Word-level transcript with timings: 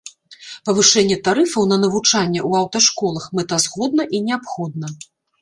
Павышэнне 0.69 1.17
тарыфаў 1.27 1.63
на 1.73 1.77
навучанне 1.83 2.41
ў 2.49 2.63
аўташколах 2.63 3.29
мэтазгодна 3.41 4.03
і 4.19 4.25
неабходна. 4.33 4.87